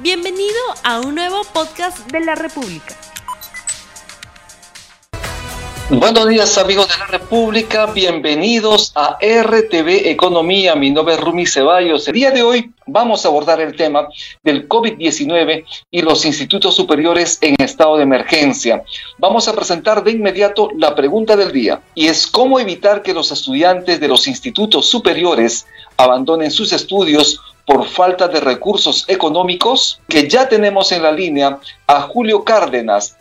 Bienvenido 0.00 0.54
a 0.84 1.00
un 1.00 1.16
nuevo 1.16 1.42
podcast 1.52 2.08
de 2.12 2.20
la 2.20 2.36
República. 2.36 2.96
Buenos 5.90 6.28
días 6.28 6.56
amigos 6.56 6.86
de 6.86 6.98
la 6.98 7.06
República, 7.06 7.86
bienvenidos 7.86 8.92
a 8.94 9.18
RTV 9.20 10.08
Economía, 10.08 10.76
mi 10.76 10.92
nombre 10.92 11.14
es 11.14 11.20
Rumi 11.20 11.46
Ceballos. 11.46 12.06
El 12.06 12.14
día 12.14 12.30
de 12.30 12.44
hoy 12.44 12.70
vamos 12.86 13.24
a 13.24 13.28
abordar 13.28 13.60
el 13.60 13.74
tema 13.74 14.06
del 14.44 14.68
COVID-19 14.68 15.64
y 15.90 16.02
los 16.02 16.24
institutos 16.24 16.76
superiores 16.76 17.38
en 17.40 17.56
estado 17.58 17.96
de 17.96 18.04
emergencia. 18.04 18.84
Vamos 19.18 19.48
a 19.48 19.52
presentar 19.52 20.04
de 20.04 20.12
inmediato 20.12 20.68
la 20.76 20.94
pregunta 20.94 21.36
del 21.36 21.50
día 21.50 21.80
y 21.96 22.06
es 22.06 22.28
cómo 22.28 22.60
evitar 22.60 23.02
que 23.02 23.14
los 23.14 23.32
estudiantes 23.32 23.98
de 23.98 24.06
los 24.06 24.28
institutos 24.28 24.86
superiores 24.86 25.66
abandonen 25.96 26.52
sus 26.52 26.72
estudios 26.72 27.40
por 27.68 27.86
falta 27.86 28.28
de 28.28 28.40
recursos 28.40 29.04
económicos, 29.08 30.00
que 30.08 30.26
ya 30.26 30.48
tenemos 30.48 30.90
en 30.90 31.02
la 31.02 31.12
línea 31.12 31.60
a 31.86 32.00
Julio 32.00 32.42
Cárdenas, 32.42 33.18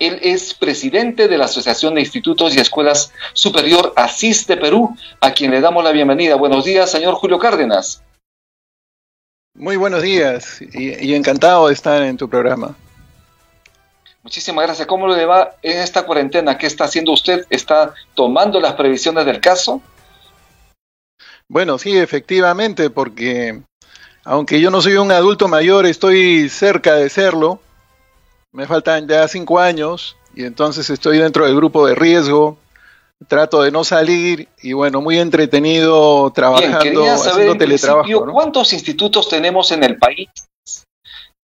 él 0.00 0.18
es 0.20 0.52
presidente 0.52 1.28
de 1.28 1.38
la 1.38 1.44
Asociación 1.44 1.94
de 1.94 2.00
Institutos 2.00 2.56
y 2.56 2.58
Escuelas 2.58 3.12
Superior 3.34 3.92
ASIS 3.94 4.48
de 4.48 4.56
Perú, 4.56 4.96
a 5.20 5.30
quien 5.30 5.52
le 5.52 5.60
damos 5.60 5.84
la 5.84 5.92
bienvenida. 5.92 6.34
Buenos 6.34 6.64
días, 6.64 6.90
señor 6.90 7.14
Julio 7.14 7.38
Cárdenas. 7.38 8.02
Muy 9.54 9.76
buenos 9.76 10.02
días 10.02 10.60
y, 10.60 11.14
encantado 11.14 11.68
de 11.68 11.74
estar 11.74 12.02
en 12.02 12.16
tu 12.16 12.28
programa. 12.28 12.74
Muchísimas 14.24 14.66
gracias. 14.66 14.88
¿Cómo 14.88 15.06
le 15.06 15.24
va 15.24 15.54
en 15.62 15.78
esta 15.78 16.04
cuarentena? 16.04 16.58
¿Qué 16.58 16.66
está 16.66 16.86
haciendo 16.86 17.12
usted? 17.12 17.46
¿Está 17.48 17.94
tomando 18.14 18.60
las 18.60 18.72
previsiones 18.72 19.24
del 19.24 19.38
caso? 19.38 19.80
Bueno, 21.46 21.78
sí, 21.78 21.96
efectivamente, 21.96 22.90
porque 22.90 23.62
aunque 24.24 24.60
yo 24.60 24.70
no 24.70 24.82
soy 24.82 24.94
un 24.94 25.12
adulto 25.12 25.48
mayor, 25.48 25.86
estoy 25.86 26.48
cerca 26.48 26.94
de 26.94 27.08
serlo 27.08 27.60
me 28.54 28.68
faltan 28.68 29.08
ya 29.08 29.26
cinco 29.26 29.58
años 29.58 30.16
y 30.32 30.44
entonces 30.44 30.88
estoy 30.88 31.18
dentro 31.18 31.44
del 31.44 31.56
grupo 31.56 31.88
de 31.88 31.96
riesgo, 31.96 32.56
trato 33.26 33.62
de 33.62 33.72
no 33.72 33.82
salir 33.82 34.48
y 34.62 34.72
bueno, 34.74 35.00
muy 35.00 35.18
entretenido 35.18 36.30
trabajando, 36.30 37.02
Bien, 37.02 37.14
haciendo 37.14 37.56
teletrabajo. 37.56 38.30
¿Cuántos 38.30 38.72
institutos 38.72 39.28
tenemos 39.28 39.72
en 39.72 39.82
el 39.82 39.98
país? 39.98 40.28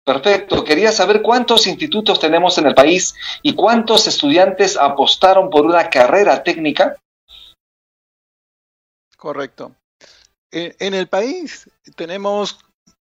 Perfecto, 0.04 0.62
quería 0.64 0.92
saber 0.92 1.22
cuántos 1.22 1.66
institutos 1.66 2.20
tenemos 2.20 2.58
en 2.58 2.66
el 2.66 2.74
país 2.74 3.14
y 3.42 3.54
cuántos 3.54 4.06
estudiantes 4.06 4.76
apostaron 4.76 5.48
por 5.48 5.64
una 5.64 5.88
carrera 5.88 6.42
técnica. 6.42 6.96
Correcto. 9.16 9.72
En 10.50 10.92
el 10.92 11.08
país 11.08 11.70
tenemos 11.96 12.58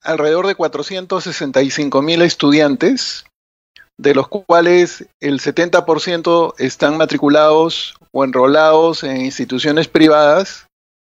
alrededor 0.05 0.47
de 0.47 0.55
465 0.55 2.01
mil 2.01 2.21
estudiantes 2.21 3.25
de 3.97 4.13
los 4.13 4.27
cuales 4.27 5.05
el 5.19 5.39
70% 5.39 6.53
están 6.57 6.97
matriculados 6.97 7.95
o 8.11 8.23
enrolados 8.23 9.03
en 9.03 9.21
instituciones 9.21 9.87
privadas 9.87 10.67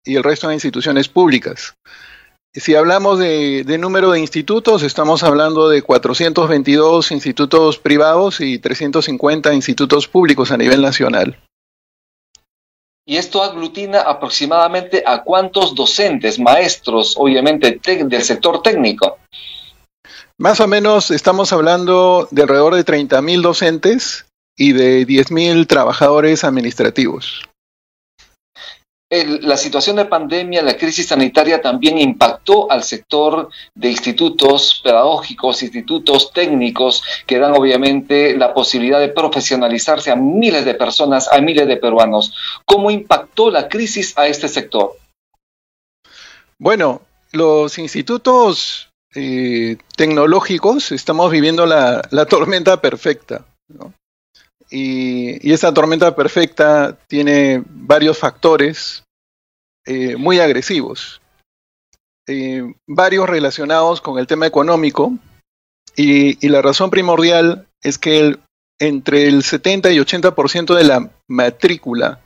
y 0.06 0.16
el 0.16 0.24
resto 0.24 0.48
en 0.48 0.56
instituciones 0.56 1.08
públicas. 1.08 1.76
Si 2.54 2.76
hablamos 2.76 3.18
de, 3.18 3.66
número 3.80 4.12
de 4.12 4.20
institutos, 4.20 4.84
estamos 4.84 5.24
hablando 5.24 5.70
de 5.70 5.82
422 5.82 7.12
institutos 7.12 7.80
privados 7.80 8.42
y 8.42 8.60
350 8.60 9.54
institutos 9.56 10.08
públicos 10.08 10.52
a 10.52 10.58
nivel 10.58 10.82
nacional. 10.82 11.40
Y 13.06 13.18
esto 13.18 13.44
aglutina 13.44 14.02
aproximadamente 14.02 15.04
a 15.06 15.24
cuántos 15.24 15.76
docentes, 15.76 16.40
maestros, 16.40 17.16
obviamente, 17.18 17.80
del 17.84 18.24
sector 18.24 18.62
técnico. 18.62 19.18
Más 20.38 20.60
o 20.60 20.68
menos 20.68 21.12
estamos 21.12 21.54
hablando 21.54 22.28
de 22.32 22.42
alrededor 22.44 22.76
de 22.76 22.86
30.000 22.86 23.42
docentes 23.42 24.26
y 24.58 24.72
de 24.72 25.06
10.000 25.06 25.68
trabajadores 25.68 26.44
administrativos. 26.44 27.44
La 29.42 29.58
situación 29.58 29.98
de 29.98 30.06
pandemia, 30.06 30.62
la 30.62 30.78
crisis 30.78 31.08
sanitaria 31.08 31.62
también 31.62 31.98
impactó 31.98 32.72
al 32.72 32.84
sector 32.84 33.50
de 33.76 33.90
institutos 33.90 34.82
pedagógicos, 34.84 35.62
institutos 35.62 36.32
técnicos, 36.34 37.04
que 37.26 37.40
dan 37.40 37.54
obviamente 37.54 38.36
la 38.38 38.54
posibilidad 38.54 39.00
de 39.00 39.10
profesionalizarse 39.10 40.12
a 40.12 40.16
miles 40.16 40.66
de 40.66 40.74
personas, 40.74 41.32
a 41.32 41.40
miles 41.42 41.68
de 41.68 41.78
peruanos. 41.78 42.34
¿Cómo 42.66 42.92
impactó 42.92 43.52
la 43.52 43.68
crisis 43.68 44.18
a 44.18 44.28
este 44.28 44.48
sector? 44.48 44.98
Bueno, 46.58 47.02
los 47.32 47.78
institutos 47.78 48.90
eh, 49.16 49.78
tecnológicos 49.96 50.92
estamos 50.92 51.30
viviendo 51.32 51.66
la, 51.66 52.02
tormenta 52.30 52.82
perfecta. 52.82 53.46
Y, 54.76 55.54
esa 55.54 55.72
tormenta 55.72 56.16
perfecta 56.16 56.98
tiene 57.08 57.64
varios 57.68 58.18
factores 58.18 59.04
eh, 59.86 60.16
muy 60.16 60.40
agresivos. 60.40 61.22
Eh, 62.28 62.74
varios 62.88 63.30
relacionados 63.30 64.02
con 64.02 64.18
el 64.18 64.26
tema 64.26 64.48
económico. 64.48 65.14
Y, 65.96 66.44
y 66.44 66.50
la 66.50 66.64
razón 66.64 66.90
primordial 66.90 67.68
es 67.84 68.00
que 68.00 68.36
entre 68.80 69.28
el 69.28 69.44
70 69.44 69.92
y 69.92 70.00
80% 70.00 70.74
de 70.74 70.84
la 70.84 71.12
matrícula 71.28 72.20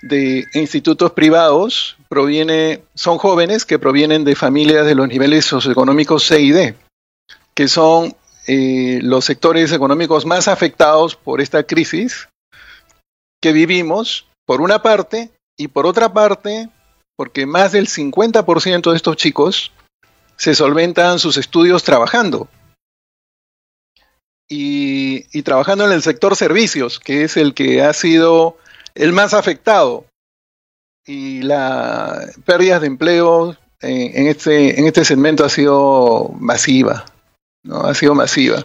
de 0.00 0.46
institutos 0.54 1.10
privados 1.10 1.96
proviene, 2.08 2.84
son 2.94 3.18
jóvenes 3.18 3.64
que 3.64 3.80
provienen 3.80 4.22
de 4.22 4.36
familias 4.36 4.86
de 4.86 4.94
los 4.94 5.08
niveles 5.08 5.44
socioeconómicos 5.44 6.22
C 6.22 6.40
y 6.40 6.52
D, 6.52 6.76
que 7.54 7.66
son 7.66 8.14
eh, 8.48 9.00
los 9.02 9.26
sectores 9.26 9.72
económicos 9.72 10.24
más 10.24 10.48
afectados 10.48 11.14
por 11.14 11.42
esta 11.42 11.64
crisis 11.64 12.28
que 13.42 13.52
vivimos, 13.52 14.26
por 14.46 14.62
una 14.62 14.82
parte, 14.82 15.30
y 15.58 15.68
por 15.68 15.86
otra 15.86 16.14
parte, 16.14 16.70
porque 17.14 17.44
más 17.44 17.72
del 17.72 17.88
50% 17.88 18.90
de 18.90 18.96
estos 18.96 19.16
chicos 19.16 19.70
se 20.36 20.54
solventan 20.54 21.18
sus 21.18 21.36
estudios 21.36 21.84
trabajando. 21.84 22.48
Y, 24.48 25.26
y, 25.36 25.42
trabajando 25.42 25.84
en 25.84 25.92
el 25.92 26.00
sector 26.00 26.34
servicios, 26.34 26.98
que 26.98 27.24
es 27.24 27.36
el 27.36 27.52
que 27.52 27.82
ha 27.82 27.92
sido 27.92 28.56
el 28.94 29.12
más 29.12 29.34
afectado. 29.34 30.06
Y 31.04 31.42
la 31.42 32.26
pérdida 32.46 32.80
de 32.80 32.86
empleo 32.86 33.56
en, 33.80 34.26
este, 34.26 34.80
en 34.80 34.86
este 34.86 35.04
segmento 35.04 35.44
ha 35.44 35.50
sido 35.50 36.30
masiva. 36.38 37.04
¿No? 37.62 37.80
Ha 37.80 37.94
sido 37.94 38.14
masiva. 38.14 38.64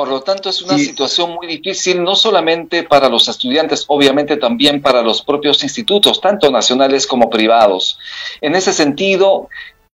Por 0.00 0.08
lo 0.08 0.22
tanto, 0.22 0.48
es 0.48 0.62
una 0.62 0.78
situación 0.78 1.34
muy 1.34 1.46
difícil, 1.46 2.02
no 2.02 2.16
solamente 2.16 2.84
para 2.84 3.10
los 3.10 3.28
estudiantes, 3.28 3.84
obviamente 3.86 4.38
también 4.38 4.80
para 4.80 5.02
los 5.02 5.20
propios 5.20 5.62
institutos, 5.62 6.22
tanto 6.22 6.50
nacionales 6.50 7.06
como 7.06 7.28
privados. 7.28 7.98
En 8.40 8.54
ese 8.54 8.72
sentido, 8.72 9.50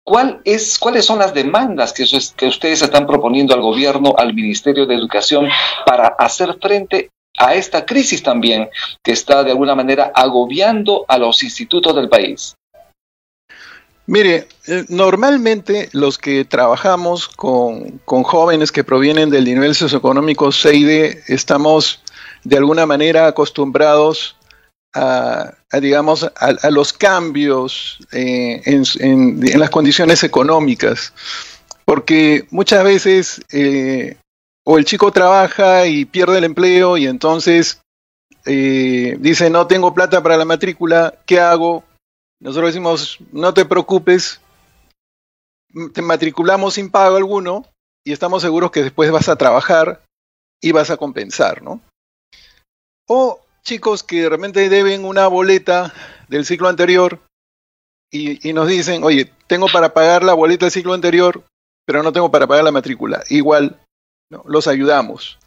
¿cuál 0.04 0.40
es, 0.44 0.76
¿cuáles 0.76 1.04
son 1.04 1.20
las 1.20 1.32
demandas 1.34 1.92
que, 1.92 2.04
que 2.36 2.46
ustedes 2.46 2.82
están 2.82 3.06
proponiendo 3.06 3.54
al 3.54 3.60
gobierno, 3.60 4.14
al 4.18 4.34
Ministerio 4.34 4.86
de 4.86 4.96
Educación, 4.96 5.48
para 5.86 6.08
hacer 6.18 6.58
frente 6.60 7.10
a 7.38 7.54
esta 7.54 7.86
crisis 7.86 8.24
también 8.24 8.68
que 9.04 9.12
está 9.12 9.44
de 9.44 9.52
alguna 9.52 9.76
manera 9.76 10.10
agobiando 10.12 11.04
a 11.06 11.16
los 11.16 11.44
institutos 11.44 11.94
del 11.94 12.08
país? 12.08 12.56
Mire, 14.06 14.48
eh, 14.66 14.84
normalmente 14.88 15.88
los 15.92 16.18
que 16.18 16.44
trabajamos 16.44 17.28
con, 17.28 18.00
jóvenes 18.04 18.72
que 18.72 18.82
provienen 18.82 19.30
del 19.30 19.44
nivel 19.44 19.74
socioeconómico 19.74 20.50
CID 20.50 21.18
estamos 21.28 22.02
de 22.42 22.56
alguna 22.56 22.84
manera 22.84 23.28
acostumbrados 23.28 24.36
a, 24.94 25.54
digamos, 25.80 26.30
a, 26.36 26.70
los 26.70 26.92
cambios 26.92 27.98
eh, 28.12 28.60
en, 28.66 29.40
las 29.58 29.70
condiciones 29.70 30.22
económicas, 30.24 31.14
porque 31.84 32.46
muchas 32.50 32.84
veces 32.84 33.40
eh, 33.52 34.16
o 34.64 34.76
el 34.78 34.84
chico 34.84 35.12
trabaja 35.12 35.86
y 35.86 36.04
pierde 36.04 36.38
el 36.38 36.44
empleo 36.44 36.96
y 36.98 37.06
entonces 37.06 37.80
dice, 38.44 39.50
no 39.50 39.68
tengo 39.68 39.94
plata 39.94 40.20
para 40.22 40.36
la 40.36 40.44
matrícula, 40.44 41.14
¿qué 41.24 41.38
hago? 41.38 41.84
Nosotros 42.42 42.70
decimos, 42.70 43.18
no 43.30 43.54
te 43.54 43.64
preocupes, 43.64 44.40
te 45.94 46.02
matriculamos 46.02 46.74
sin 46.74 46.90
pago 46.90 47.16
alguno 47.16 47.64
y 48.04 48.12
estamos 48.12 48.42
seguros 48.42 48.72
que 48.72 48.82
después 48.82 49.12
vas 49.12 49.28
a 49.28 49.36
trabajar 49.36 50.02
y 50.60 50.72
vas 50.72 50.90
a 50.90 50.96
compensar, 50.96 51.62
¿no? 51.62 51.80
O 53.06 53.40
chicos 53.62 54.02
que 54.02 54.22
de 54.22 54.28
repente 54.28 54.68
deben 54.68 55.04
una 55.04 55.28
boleta 55.28 55.94
del 56.26 56.44
ciclo 56.44 56.68
anterior 56.68 57.20
y, 58.10 58.48
y 58.48 58.52
nos 58.52 58.66
dicen, 58.66 59.04
oye, 59.04 59.32
tengo 59.46 59.68
para 59.72 59.94
pagar 59.94 60.24
la 60.24 60.34
boleta 60.34 60.64
del 60.64 60.72
ciclo 60.72 60.94
anterior, 60.94 61.44
pero 61.86 62.02
no 62.02 62.12
tengo 62.12 62.32
para 62.32 62.48
pagar 62.48 62.64
la 62.64 62.72
matrícula. 62.72 63.22
Igual 63.28 63.78
los 64.46 64.66
ayudamos. 64.66 65.38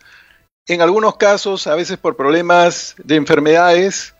En 0.65 0.81
algunos 0.81 1.17
casos, 1.17 1.67
a 1.67 1.75
veces 1.75 1.97
por 1.97 2.15
problemas 2.15 2.95
de 3.03 3.17
enfermedades, 3.17 4.14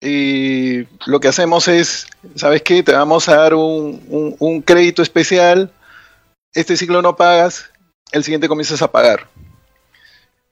lo 0.00 1.20
que 1.20 1.28
hacemos 1.28 1.68
es, 1.68 2.06
¿sabes 2.34 2.62
qué? 2.62 2.82
Te 2.82 2.92
vamos 2.92 3.28
a 3.28 3.36
dar 3.36 3.54
un, 3.54 4.62
crédito 4.64 5.02
especial 5.02 5.72
este 6.52 6.76
ciclo 6.76 7.00
no 7.00 7.16
pagas, 7.16 7.70
el 8.12 8.24
siguiente 8.24 8.48
comienzas 8.48 8.82
a 8.82 8.90
pagar. 8.90 9.28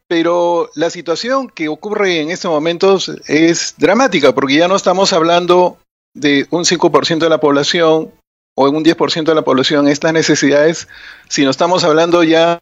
Pero 0.06 0.70
la 0.74 0.90
situación 0.90 1.48
que 1.48 1.68
ocurre 1.68 2.20
en 2.20 2.30
estos 2.30 2.50
momentos 2.50 3.10
es 3.26 3.74
dramática, 3.78 4.32
porque 4.32 4.56
ya 4.56 4.68
no 4.68 4.76
estamos 4.76 5.12
hablando 5.12 5.78
de 6.14 6.46
un 6.50 6.64
5% 6.64 7.18
de 7.18 7.28
la 7.28 7.40
población 7.40 8.12
o 8.54 8.70
un 8.70 8.84
10% 8.84 9.24
de 9.24 9.34
la 9.34 9.42
población 9.42 9.88
estas 9.88 10.12
necesidades, 10.12 10.88
sino 11.28 11.50
estamos 11.50 11.84
hablando 11.84 12.22
ya 12.22 12.58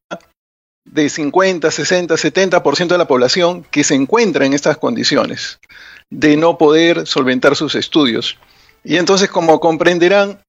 de 0.86 1.08
50, 1.08 1.70
60, 1.70 2.14
70% 2.14 2.88
de 2.88 2.98
la 2.98 3.08
población 3.08 3.64
que 3.70 3.84
se 3.84 3.94
encuentra 3.94 4.46
en 4.46 4.54
estas 4.54 4.78
condiciones 4.78 5.58
de 6.10 6.36
no 6.36 6.56
poder 6.56 7.06
solventar 7.06 7.56
sus 7.56 7.74
estudios. 7.74 8.38
Y 8.84 8.96
entonces, 8.96 9.28
como 9.28 9.60
comprenderán, 9.60 10.40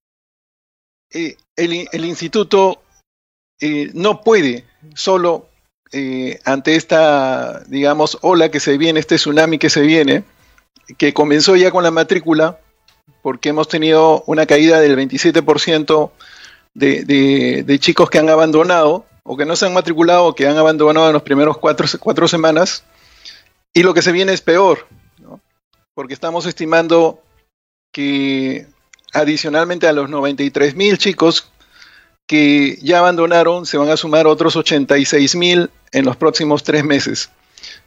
eh, 1.12 1.36
el, 1.56 2.06
instituto 2.06 2.82
eh, 3.60 3.90
no 3.94 4.22
puede 4.22 4.66
solo 4.94 5.50
eh, 5.92 6.40
ante 6.46 6.76
esta, 6.76 7.64
digamos, 7.68 8.18
ola 8.22 8.50
que 8.52 8.60
se 8.60 8.78
viene, 8.78 9.00
este 9.00 9.16
tsunami 9.16 9.58
que 9.58 9.70
se 9.70 9.82
viene, 9.82 10.24
que 10.98 11.14
comenzó 11.14 11.56
ya 11.56 11.72
con 11.72 11.84
la 11.84 11.92
matrícula, 11.92 12.60
porque 13.22 13.50
hemos 13.50 13.68
tenido 13.68 14.24
una 14.28 14.46
caída 14.46 14.80
del 14.80 14.98
27% 14.98 16.12
de, 16.74 17.64
de, 17.64 17.80
chicos 17.80 18.10
que 18.10 18.20
han 18.20 18.30
abandonado, 18.30 19.06
o 19.28 19.38
que 19.38 19.46
no 19.46 19.56
se 19.56 19.66
han 19.66 19.74
matriculado, 19.74 20.26
o 20.26 20.36
que 20.36 20.48
han 20.48 20.58
abandonado 20.58 21.08
en 21.08 21.14
los 21.14 21.22
primeros 21.22 21.58
cuatro, 21.58 22.28
semanas, 22.28 22.84
y 23.74 23.84
lo 23.84 23.94
que 23.94 24.02
se 24.02 24.12
viene 24.12 24.34
es 24.34 24.42
peor, 24.42 24.88
porque 25.94 26.14
estamos 26.14 26.46
estimando 26.46 27.22
que 27.92 28.68
adicionalmente 29.14 29.88
a 29.88 29.94
los 29.94 30.10
93 30.10 30.76
mil 30.76 30.98
chicos 30.98 31.52
que 32.28 32.78
ya 32.82 33.00
abandonaron, 33.00 33.66
se 33.66 33.78
van 33.78 33.90
a 33.90 33.98
sumar 33.98 34.28
otros 34.28 34.56
86 34.56 35.36
mil 35.36 35.70
en 35.92 36.06
los 36.06 36.18
próximos 36.18 36.64
tres 36.64 36.84
meses. 36.84 37.30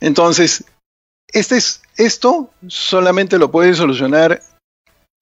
Entonces, 0.00 0.64
este 1.28 1.56
es, 1.56 1.82
esto 1.96 2.50
solamente 2.66 3.38
lo 3.38 3.50
puede 3.50 3.74
solucionar 3.74 4.42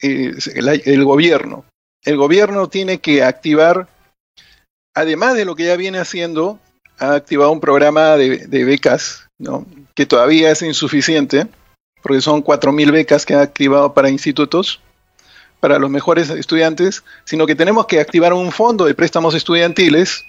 eh, 0.01 0.33
el, 0.85 1.05
gobierno. 1.05 1.65
El 2.05 2.17
gobierno 2.17 2.69
tiene 2.69 3.01
que 3.01 3.23
activar, 3.25 3.89
además 4.99 5.35
de 5.35 5.45
lo 5.45 5.55
que 5.55 5.65
ya 5.65 5.77
viene 5.77 5.99
haciendo, 5.99 6.59
ha 6.99 7.15
activado 7.15 7.53
un 7.53 7.61
programa 7.61 8.17
de, 8.17 8.65
becas, 8.65 9.29
que 9.95 10.07
todavía 10.07 10.51
es 10.51 10.63
insuficiente, 10.63 11.47
porque 12.03 12.21
son 12.21 12.43
4.000 12.43 12.91
becas 12.91 13.25
que 13.25 13.35
ha 13.35 13.41
activado 13.41 13.95
para 13.95 14.11
institutos 14.11 14.81
para 15.61 15.79
los 15.79 15.91
mejores 15.91 16.31
estudiantes, 16.31 17.05
sino 17.25 17.47
que 17.47 17.55
tenemos 17.55 17.87
que 17.87 18.01
activar 18.01 18.33
un 18.33 18.53
fondo 18.53 18.85
de 18.85 18.95
préstamos 18.95 19.35
estudiantiles 19.35 20.25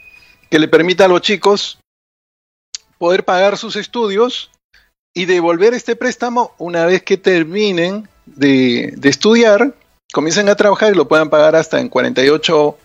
que 0.49 0.59
le 0.59 0.67
permita 0.67 1.05
a 1.05 1.07
los 1.07 1.21
chicos 1.21 1.79
poder 2.97 3.23
pagar 3.25 3.57
sus 3.57 3.75
estudios 3.75 4.49
y 5.13 5.25
devolver 5.25 5.73
este 5.73 5.95
préstamo 5.95 6.53
una 6.57 6.85
vez 6.85 7.03
que 7.03 7.17
terminen 7.17 8.07
de, 8.25 8.95
estudiar, 9.03 9.73
comiencen 10.11 10.49
a 10.49 10.55
trabajar 10.55 10.93
y 10.93 10.95
lo 10.95 11.07
puedan 11.07 11.29
pagar 11.29 11.55
hasta 11.55 11.79
en 11.79 11.89
48 11.89 12.77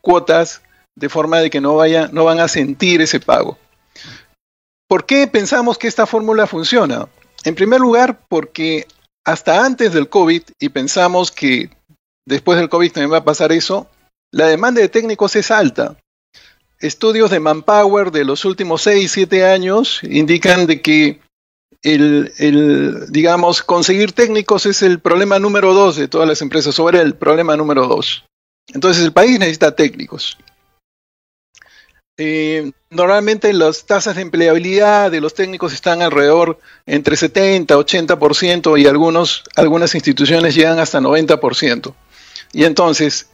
cuotas, 0.00 0.62
de 1.00 1.08
forma 1.08 1.38
de 1.38 1.48
que 1.48 1.62
no, 1.62 1.76
vaya, 1.76 2.08
no 2.12 2.24
van 2.24 2.40
a 2.40 2.46
sentir 2.46 3.00
ese 3.00 3.20
pago. 3.20 3.58
¿Por 4.86 5.06
qué 5.06 5.26
pensamos 5.26 5.78
que 5.78 5.88
esta 5.88 6.06
fórmula 6.06 6.46
funciona? 6.46 7.08
En 7.44 7.54
primer 7.54 7.80
lugar, 7.80 8.20
porque 8.28 8.86
hasta 9.24 9.64
antes 9.64 9.94
del 9.94 10.10
COVID, 10.10 10.42
y 10.60 10.68
pensamos 10.68 11.30
que 11.30 11.70
después 12.26 12.58
del 12.58 12.68
COVID 12.68 12.92
también 12.92 13.12
va 13.12 13.18
a 13.18 13.24
pasar 13.24 13.50
eso, 13.50 13.88
la 14.30 14.46
demanda 14.46 14.82
de 14.82 14.88
técnicos 14.88 15.34
es 15.36 15.50
alta. 15.50 15.96
Estudios 16.78 17.30
de 17.30 17.40
Manpower 17.40 18.10
de 18.10 18.24
los 18.24 18.44
últimos 18.44 18.82
6, 18.82 19.10
7 19.10 19.46
años 19.46 20.00
indican 20.02 20.66
de 20.66 20.82
que 20.82 21.20
el, 21.82 23.06
digamos, 23.08 23.62
conseguir 23.62 24.12
técnicos 24.12 24.66
es 24.66 24.82
el 24.82 25.00
problema 25.00 25.38
número 25.38 25.72
dos 25.72 25.96
de 25.96 26.08
todas 26.08 26.28
las 26.28 26.42
empresas, 26.42 26.74
sobre 26.74 27.00
el 27.00 27.14
problema 27.14 27.56
número 27.56 27.86
dos. 27.86 28.24
Entonces 28.74 29.02
el 29.02 29.12
país 29.12 29.38
necesita 29.38 29.74
técnicos. 29.74 30.36
Eh, 32.22 32.72
normalmente 32.90 33.50
las 33.54 33.86
tasas 33.86 34.16
de 34.16 34.20
empleabilidad 34.20 35.10
de 35.10 35.22
los 35.22 35.32
técnicos 35.32 35.72
están 35.72 36.02
alrededor 36.02 36.58
entre 36.84 37.16
70, 37.16 37.74
80% 37.74 38.78
y 38.78 38.86
algunos, 38.86 39.42
algunas 39.56 39.94
instituciones 39.94 40.54
llegan 40.54 40.78
hasta 40.78 41.00
90%. 41.00 41.94
Y 42.52 42.64
entonces, 42.64 43.30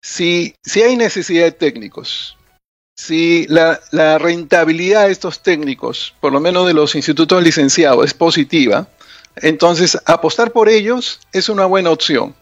si, 0.00 0.54
si 0.62 0.80
hay 0.80 0.96
necesidad 0.96 1.44
de 1.44 1.52
técnicos, 1.52 2.38
si 2.96 3.46
la, 3.48 3.78
la, 3.90 4.16
rentabilidad 4.16 5.08
de 5.08 5.12
estos 5.12 5.42
técnicos, 5.42 6.14
por 6.18 6.32
lo 6.32 6.40
menos 6.40 6.66
de 6.66 6.72
los 6.72 6.94
institutos 6.94 7.42
licenciados, 7.42 8.06
es 8.06 8.14
positiva, 8.14 8.88
entonces 9.36 9.98
apostar 10.06 10.52
por 10.52 10.70
ellos 10.70 11.20
es 11.34 11.50
una 11.50 11.66
buena 11.66 11.90
opción. 11.90 12.34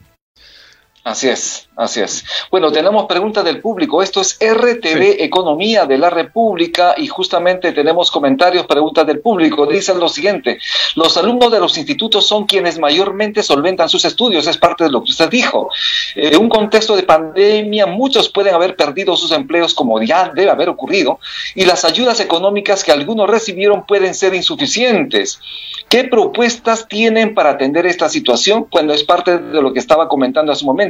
Así 1.02 1.30
es, 1.30 1.66
así 1.76 2.00
es. 2.00 2.24
Bueno, 2.50 2.70
tenemos 2.70 3.06
preguntas 3.06 3.42
del 3.42 3.62
público. 3.62 4.02
Esto 4.02 4.20
es 4.20 4.38
RTV 4.38 5.22
Economía 5.22 5.86
de 5.86 5.96
la 5.96 6.10
República 6.10 6.94
y 6.94 7.06
justamente 7.06 7.72
tenemos 7.72 8.10
comentarios, 8.10 8.66
preguntas 8.66 9.06
del 9.06 9.20
público. 9.20 9.64
Dicen 9.64 9.98
lo 9.98 10.10
siguiente, 10.10 10.58
los 10.96 11.16
alumnos 11.16 11.50
de 11.50 11.58
los 11.58 11.78
institutos 11.78 12.26
son 12.26 12.44
quienes 12.44 12.78
mayormente 12.78 13.42
solventan 13.42 13.88
sus 13.88 14.04
estudios, 14.04 14.46
es 14.46 14.58
parte 14.58 14.84
de 14.84 14.90
lo 14.90 15.02
que 15.02 15.12
usted 15.12 15.30
dijo. 15.30 15.70
En 16.14 16.38
un 16.38 16.50
contexto 16.50 16.94
de 16.94 17.04
pandemia, 17.04 17.86
muchos 17.86 18.28
pueden 18.28 18.54
haber 18.54 18.76
perdido 18.76 19.16
sus 19.16 19.32
empleos 19.32 19.72
como 19.72 20.02
ya 20.02 20.30
debe 20.34 20.50
haber 20.50 20.68
ocurrido 20.68 21.18
y 21.54 21.64
las 21.64 21.86
ayudas 21.86 22.20
económicas 22.20 22.84
que 22.84 22.92
algunos 22.92 23.30
recibieron 23.30 23.86
pueden 23.86 24.14
ser 24.14 24.34
insuficientes. 24.34 25.40
¿Qué 25.88 26.04
propuestas 26.04 26.86
tienen 26.86 27.34
para 27.34 27.50
atender 27.50 27.86
esta 27.86 28.08
situación? 28.08 28.66
Cuando 28.70 28.92
es 28.92 29.02
parte 29.02 29.38
de 29.38 29.62
lo 29.62 29.72
que 29.72 29.80
estaba 29.80 30.06
comentando 30.06 30.52
hace 30.52 30.64
un 30.64 30.68
momento, 30.68 30.89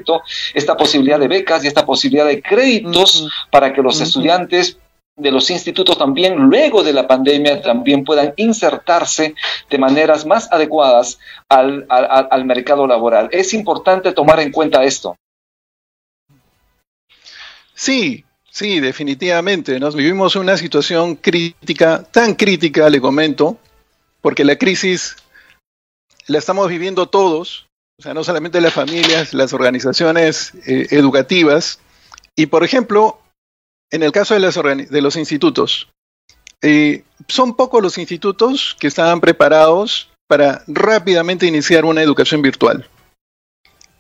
esta 0.55 0.77
posibilidad 0.77 1.19
de 1.19 1.29
becas 1.29 1.65
y 1.65 1.69
esta 1.69 1.87
posibilidad 1.87 2.27
de 2.27 2.43
créditos 2.43 3.29
para 3.51 3.73
que 3.73 3.83
los 3.83 4.01
estudiantes 4.01 4.79
de 5.17 5.31
los 5.31 5.51
institutos 5.51 5.99
también 5.99 6.37
luego 6.37 6.83
de 6.83 6.93
la 6.93 7.07
pandemia 7.07 7.61
también 7.63 8.05
puedan 8.05 8.33
insertarse 8.37 9.35
de 9.69 9.79
maneras 9.79 10.25
más 10.25 10.51
adecuadas 10.51 11.19
al, 11.49 11.87
al 11.89 12.45
mercado 12.45 12.87
laboral. 12.87 13.29
Es 13.33 13.53
importante 13.53 14.13
tomar 14.13 14.41
en 14.41 14.51
cuenta 14.51 14.83
esto. 14.85 15.17
Sí, 17.75 18.25
sí, 18.51 18.81
definitivamente. 18.81 19.81
Nos 19.81 19.95
vivimos 19.95 20.37
una 20.37 20.57
situación 20.57 21.17
crítica, 21.17 22.03
tan 22.11 22.35
crítica, 22.35 22.89
le 22.91 23.01
comento, 23.01 23.59
porque 24.21 24.45
la 24.45 24.57
crisis 24.57 25.17
la 26.27 26.39
estamos 26.39 26.69
viviendo 26.69 27.07
todos, 27.09 27.67
o 28.01 28.03
sea, 28.03 28.15
no 28.15 28.25
solamente 28.25 28.63
las 28.63 28.73
familias, 28.73 29.35
las 29.35 29.53
organizaciones 29.53 30.55
eh, 30.67 30.87
educativas, 30.91 31.81
y 32.35 32.47
por 32.47 32.65
ejemplo, 32.65 33.21
en 33.91 34.03
el 34.03 34.11
caso 34.11 34.33
de, 34.33 35.03
los 35.03 35.17
institutos, 35.17 35.87
eh, 36.63 37.05
son 37.29 37.57
pocos 37.57 37.83
los 37.83 37.99
institutos 37.99 38.75
que 38.81 38.87
estaban 38.87 39.21
preparados 39.21 40.09
para 40.27 40.65
rápidamente 40.67 41.45
iniciar 41.45 41.85
una 41.85 42.03
educación 42.03 42.41
virtual. 42.41 42.89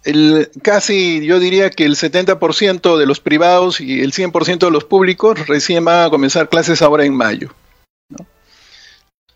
El, 0.04 0.50
casi 0.62 1.23
yo 1.26 1.38
diría 1.38 1.69
que 1.69 1.85
el 1.85 1.95
70% 1.95 2.97
de 2.97 3.04
los 3.04 3.21
privados 3.21 3.83
y 3.83 4.00
el 4.00 4.12
100% 4.14 4.61
de 4.61 4.71
los 4.71 4.85
públicos 4.85 5.47
recién 5.47 5.85
van 5.85 6.07
a 6.07 6.11
comenzar 6.11 6.49
clases 6.49 6.80
ahora 6.80 7.04
en 7.04 7.14
mayo. 7.14 7.52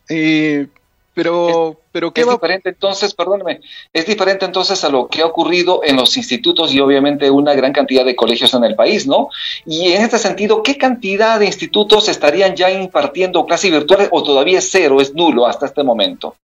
Eh, 0.09 0.69
pero, 1.15 1.81
pero 1.93 2.13
¿qué 2.13 2.23
es 2.23 2.29
diferente 2.29 2.71
entonces, 2.71 3.15
perdóneme, 3.15 3.61
es 3.93 4.07
diferente 4.07 4.45
entonces 4.45 4.83
a 4.83 4.89
lo 4.89 5.07
que 5.07 5.23
ha 5.23 5.27
ocurrido 5.27 5.81
en 5.85 5.97
los 5.97 6.17
institutos 6.17 6.75
y 6.75 6.81
obviamente 6.81 7.31
una 7.31 7.55
gran 7.55 7.73
cantidad 7.73 8.05
de 8.05 8.17
colegios 8.17 8.53
en 8.55 8.65
el 8.65 8.75
país, 8.75 9.07
¿no? 9.07 9.29
Y 9.65 9.93
en 9.93 10.03
este 10.03 10.19
sentido, 10.19 10.63
¿qué 10.63 10.77
cantidad 10.77 11.39
de 11.39 11.47
institutos 11.47 12.09
estarían 12.09 12.57
ya 12.57 12.71
impartiendo 12.71 13.47
clases 13.47 13.71
virtuales 13.71 14.09
o 14.11 14.23
todavía 14.25 14.59
es 14.59 14.69
cero, 14.71 15.01
es 15.01 15.15
nulo 15.15 15.47
hasta 15.47 15.67
este 15.67 15.85
momento? 15.85 16.35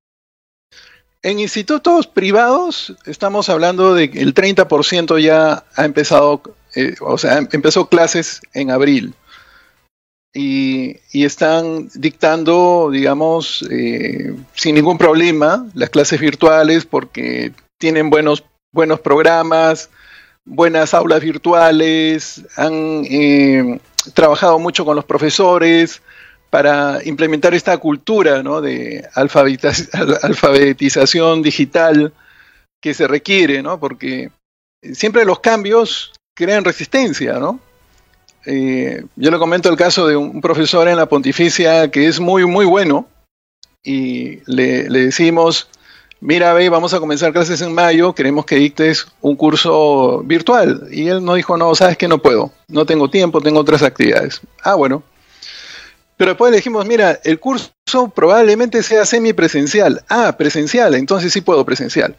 En 1.23 1.39
institutos 1.39 2.07
privados 2.07 2.95
estamos 3.05 3.51
hablando 3.51 3.95
de 3.95 4.11
que 4.11 4.21
el 4.21 4.33
30% 4.33 5.21
ya 5.21 5.65
ha 5.75 5.85
empezado, 5.85 6.41
eh, 6.75 6.95
o 7.01 7.19
sea, 7.19 7.39
empezó 7.53 7.89
clases 7.89 8.41
en 8.55 8.71
abril 8.71 9.15
y, 10.33 11.01
están 11.13 11.89
dictando, 11.95 12.91
digamos, 12.93 13.67
eh, 13.71 14.35
sin 14.55 14.75
ningún 14.75 14.99
problema 14.99 15.67
las 15.75 15.91
clases 15.91 16.21
virtuales 16.21 16.85
porque 16.85 17.53
tienen 17.79 18.11
buenos, 18.11 18.45
buenos 18.73 19.01
programas, 19.01 19.91
buenas 20.45 20.95
aulas 20.95 21.21
virtuales, 21.21 22.43
han 22.57 23.05
eh, 23.11 23.81
trabajado 24.15 24.59
mucho 24.59 24.85
con 24.85 24.97
los 24.97 25.05
profesores 25.05 26.03
para 26.51 26.99
implementar 27.05 27.55
esta 27.55 27.79
cultura 27.79 28.43
¿no? 28.43 28.61
de 28.61 29.09
alfabetización 29.15 31.43
digital 31.43 32.13
que 32.83 32.95
se 32.95 33.07
requiere, 33.07 33.63
¿no? 33.63 33.79
porque 33.79 34.33
siempre 34.93 35.25
los 35.25 35.39
cambios 35.41 36.13
crean 36.35 36.65
resistencia, 36.65 37.39
¿no? 37.39 37.61
Eh, 38.47 39.05
yo 39.17 39.31
le 39.31 39.39
comento 39.39 39.69
el 39.69 39.77
caso 39.77 40.07
de 40.07 40.17
un 40.17 40.41
profesor 40.41 40.89
en 40.89 40.97
la 40.97 41.07
pontificia 41.07 41.91
que 41.91 42.07
es 42.07 42.21
muy, 42.21 42.47
muy 42.47 42.65
bueno 42.65 43.07
y 43.83 44.41
le, 44.47 44.89
decimos, 44.89 45.69
mira, 46.21 46.53
ve, 46.53 46.69
vamos 46.69 46.95
a 46.95 47.01
comenzar 47.01 47.33
clases 47.33 47.61
en 47.63 47.73
mayo, 47.73 48.15
queremos 48.15 48.45
que 48.45 48.57
dictes 48.57 49.07
un 49.21 49.37
curso 49.37 50.23
virtual. 50.25 50.89
Y 50.91 51.09
él 51.09 51.25
nos 51.25 51.37
dijo, 51.37 51.57
no, 51.57 51.75
sabes 51.75 51.97
que 51.97 52.09
no 52.09 52.19
puedo, 52.19 52.53
no 52.69 52.87
tengo 52.87 53.09
tiempo, 53.11 53.41
tengo 53.41 53.61
otras 53.61 53.83
actividades. 53.83 54.41
Ah, 54.63 54.75
bueno. 54.75 55.03
Pero 56.17 56.33
después 56.33 56.51
le 56.51 56.59
dijimos, 56.59 56.87
mira, 56.87 57.19
el 57.25 57.41
curso 57.41 57.71
probablemente 58.15 58.83
sea 58.83 59.07
semipresencial. 59.07 60.05
Ah, 60.09 60.37
presencial, 60.37 60.95
entonces 60.95 61.33
sí 61.33 61.41
puedo 61.41 61.65
presencial. 61.65 62.17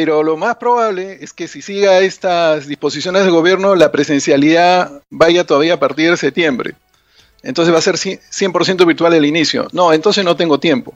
Pero 0.00 0.22
lo 0.22 0.36
más 0.36 0.54
probable 0.58 1.18
es 1.22 1.32
que 1.32 1.48
si 1.48 1.60
siga 1.60 1.98
estas 1.98 2.68
disposiciones 2.68 3.24
del 3.24 3.32
gobierno, 3.32 3.74
la 3.74 3.90
presencialidad 3.90 5.02
vaya 5.10 5.44
todavía 5.44 5.74
a 5.74 5.80
partir 5.80 6.08
de 6.08 6.16
septiembre. 6.16 6.76
Entonces 7.42 7.74
va 7.74 7.78
a 7.78 7.82
ser 7.82 7.96
100% 7.96 8.86
virtual 8.86 9.12
el 9.14 9.24
inicio. 9.24 9.66
No, 9.72 9.92
entonces 9.92 10.24
no 10.24 10.36
tengo 10.36 10.60
tiempo. 10.60 10.94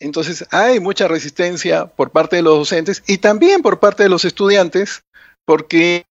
Entonces 0.00 0.44
hay 0.50 0.80
mucha 0.80 1.06
resistencia 1.06 1.86
por 1.86 2.10
parte 2.10 2.34
de 2.34 2.42
los 2.42 2.58
docentes 2.58 3.04
y 3.06 3.18
también 3.18 3.62
por 3.62 3.78
parte 3.78 4.02
de 4.02 4.08
los 4.08 4.24
estudiantes, 4.24 5.04
porque 5.44 6.06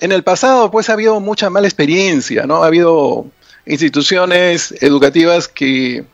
en 0.00 0.10
el 0.10 0.22
pasado 0.22 0.70
pues 0.70 0.88
ha 0.88 0.94
habido 0.94 1.20
mucha 1.20 1.50
mala 1.50 1.66
experiencia, 1.68 2.46
¿no? 2.46 2.64
Ha 2.64 2.68
habido 2.68 3.26
instituciones 3.66 4.74
educativas 4.80 5.48
que 5.48 6.06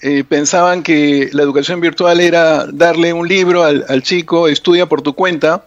eh, 0.00 0.24
pensaban 0.24 0.82
que 0.82 1.30
la 1.32 1.42
educación 1.42 1.80
virtual 1.80 2.20
era 2.20 2.66
darle 2.66 3.12
un 3.12 3.26
libro 3.26 3.64
al, 3.64 4.02
chico, 4.02 4.48
estudia 4.48 4.86
por 4.86 5.02
tu 5.02 5.14
cuenta 5.14 5.66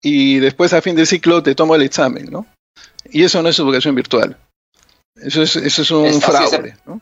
y 0.00 0.38
después 0.38 0.72
a 0.72 0.82
fin 0.82 0.94
de 0.94 1.06
ciclo 1.06 1.42
te 1.42 1.54
tomo 1.54 1.74
el 1.74 1.82
examen, 1.82 2.28
¿no? 2.30 2.46
Y 3.10 3.24
eso 3.24 3.42
no 3.42 3.48
es 3.48 3.58
educación 3.58 3.94
virtual. 3.94 4.36
Eso 5.16 5.42
es, 5.42 5.56
eso 5.56 5.82
es 5.82 5.90
un 5.90 6.20
fraude, 6.20 6.76
¿no? 6.86 7.00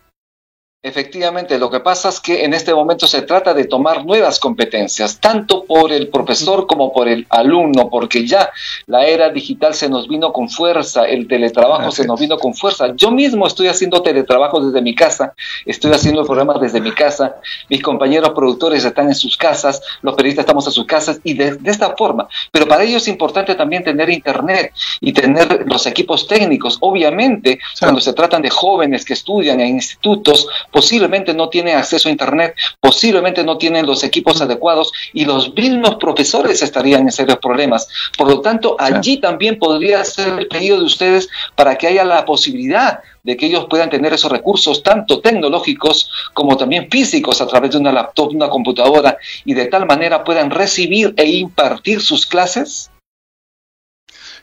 Efectivamente, 0.86 1.58
lo 1.58 1.68
que 1.68 1.80
pasa 1.80 2.10
es 2.10 2.20
que 2.20 2.44
en 2.44 2.54
este 2.54 2.72
momento 2.72 3.08
se 3.08 3.22
trata 3.22 3.52
de 3.52 3.64
tomar 3.64 4.04
nuevas 4.06 4.38
competencias, 4.38 5.18
tanto 5.18 5.64
por 5.64 5.90
el 5.90 6.06
profesor 6.06 6.68
como 6.68 6.92
por 6.92 7.08
el 7.08 7.26
alumno, 7.28 7.90
porque 7.90 8.24
ya 8.24 8.50
la 8.86 9.04
era 9.04 9.30
digital 9.30 9.74
se 9.74 9.88
nos 9.88 10.06
vino 10.06 10.32
con 10.32 10.48
fuerza, 10.48 11.02
el 11.02 11.26
teletrabajo 11.26 11.90
se 11.90 12.06
nos 12.06 12.20
vino 12.20 12.38
con 12.38 12.54
fuerza. 12.54 12.94
Yo 12.94 13.10
mismo 13.10 13.48
estoy 13.48 13.66
haciendo 13.66 14.00
teletrabajo 14.00 14.64
desde 14.64 14.80
mi 14.80 14.94
casa, 14.94 15.34
estoy 15.64 15.90
haciendo 15.90 16.20
el 16.20 16.26
programa 16.28 16.56
desde 16.60 16.80
mi 16.80 16.92
casa, 16.92 17.34
mis 17.68 17.82
compañeros 17.82 18.30
productores 18.30 18.84
están 18.84 19.08
en 19.08 19.16
sus 19.16 19.36
casas, 19.36 19.82
los 20.02 20.14
periodistas 20.14 20.44
estamos 20.44 20.68
en 20.68 20.72
sus 20.72 20.86
casas 20.86 21.18
y 21.24 21.34
de, 21.34 21.58
esta 21.64 21.96
forma. 21.96 22.28
Pero 22.52 22.68
para 22.68 22.84
ello 22.84 22.98
es 22.98 23.08
importante 23.08 23.56
también 23.56 23.82
tener 23.82 24.08
internet 24.08 24.72
y 25.00 25.12
tener 25.12 25.66
los 25.66 25.84
equipos 25.86 26.28
técnicos. 26.28 26.78
Obviamente, 26.78 27.58
cuando 27.80 28.00
se 28.00 28.12
tratan 28.12 28.42
de 28.42 28.50
jóvenes 28.50 29.04
que 29.04 29.14
estudian 29.14 29.60
en 29.60 29.70
institutos, 29.70 30.46
posiblemente 30.76 31.32
no 31.32 31.48
tienen 31.48 31.78
acceso 31.78 32.06
a 32.06 32.12
Internet, 32.12 32.54
posiblemente 32.80 33.42
no 33.42 33.56
tienen 33.56 33.86
los 33.86 34.04
equipos 34.04 34.42
adecuados 34.42 34.92
y 35.14 35.24
los 35.24 35.54
mismos 35.54 35.94
profesores 35.94 36.60
estarían 36.60 37.00
en 37.00 37.12
serios 37.12 37.38
problemas. 37.38 37.88
Por 38.14 38.28
lo 38.28 38.42
tanto, 38.42 38.76
allí 38.78 39.16
también 39.16 39.58
podría 39.58 40.04
ser 40.04 40.38
el 40.38 40.48
pedido 40.48 40.78
de 40.78 40.84
ustedes 40.84 41.30
para 41.54 41.78
que 41.78 41.86
haya 41.86 42.04
la 42.04 42.26
posibilidad 42.26 43.00
de 43.22 43.38
que 43.38 43.46
ellos 43.46 43.68
puedan 43.70 43.88
tener 43.88 44.12
esos 44.12 44.30
recursos, 44.30 44.82
tanto 44.82 45.20
tecnológicos 45.20 46.10
como 46.34 46.58
también 46.58 46.90
físicos, 46.90 47.40
a 47.40 47.46
través 47.46 47.70
de 47.70 47.78
una 47.78 47.90
laptop, 47.90 48.34
una 48.34 48.50
computadora, 48.50 49.16
y 49.46 49.54
de 49.54 49.68
tal 49.68 49.86
manera 49.86 50.24
puedan 50.24 50.50
recibir 50.50 51.14
e 51.16 51.24
impartir 51.26 52.02
sus 52.02 52.26
clases? 52.26 52.90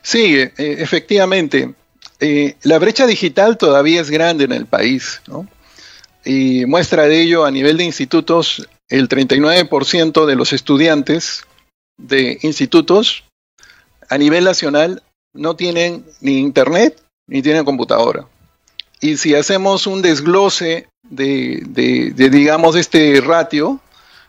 Sí, 0.02 0.36
eh, 0.38 0.52
efectivamente. 0.58 1.76
Eh, 2.20 2.56
la 2.64 2.80
brecha 2.80 3.06
digital 3.06 3.56
todavía 3.56 4.02
es 4.02 4.10
grande 4.10 4.46
en 4.46 4.54
el 4.54 4.66
país, 4.66 5.22
¿no? 5.28 5.48
Y 6.26 6.66
muestra 6.66 7.08
de 7.08 7.22
ello 7.22 7.46
a 7.46 7.52
nivel 7.52 7.78
de 7.78 7.84
institutos, 7.84 8.68
el 8.90 9.10
39% 9.10 10.26
de 10.26 10.36
los 10.36 10.54
estudiantes 10.54 11.46
de 11.98 12.40
institutos 12.42 13.24
a 14.10 14.18
nivel 14.18 14.44
nacional 14.44 15.04
no 15.34 15.56
tienen 15.56 16.06
ni 16.22 16.40
internet 16.40 17.02
ni 17.28 17.42
tienen 17.42 17.66
computadora. 17.66 18.28
Y 19.02 19.18
si 19.18 19.36
hacemos 19.36 19.88
un 19.88 20.02
desglose 20.02 20.88
de, 21.04 21.62
de, 21.68 22.30
digamos, 22.30 22.76
este 22.76 23.20
ratio, 23.22 23.82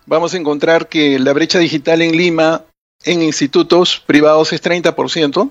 vamos 0.07 0.35
a 0.35 0.37
encontrar 0.37 0.89
que 0.89 1.19
la 1.19 1.33
brecha 1.33 1.59
digital 1.59 2.03
en 2.03 2.17
Lima 2.17 2.65
en 3.05 3.23
institutos 3.23 4.03
privados 4.05 4.53
es 4.53 4.63
30% 4.63 5.51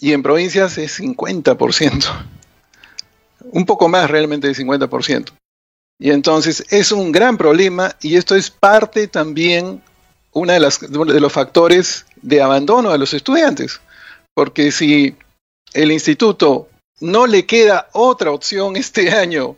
y 0.00 0.12
en 0.12 0.22
provincias 0.22 0.76
es 0.78 1.00
50% 1.00 2.37
un 3.52 3.66
poco 3.66 3.88
más 3.88 4.10
realmente 4.10 4.46
del 4.46 4.56
50%. 4.56 5.32
Y 6.00 6.10
entonces 6.10 6.64
es 6.70 6.92
un 6.92 7.10
gran 7.10 7.36
problema 7.36 7.96
y 8.00 8.16
esto 8.16 8.36
es 8.36 8.50
parte 8.50 9.08
también 9.08 9.82
una 10.32 10.52
de, 10.52 10.60
las, 10.60 10.80
de 10.80 11.20
los 11.20 11.32
factores 11.32 12.06
de 12.22 12.40
abandono 12.40 12.90
a 12.90 12.98
los 12.98 13.14
estudiantes. 13.14 13.80
Porque 14.34 14.70
si 14.70 15.16
el 15.72 15.90
instituto 15.90 16.68
no 17.00 17.26
le 17.26 17.46
queda 17.46 17.88
otra 17.92 18.30
opción 18.30 18.76
este 18.76 19.10
año 19.12 19.56